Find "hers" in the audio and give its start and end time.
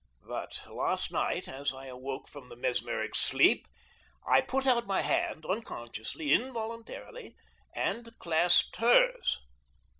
8.77-9.37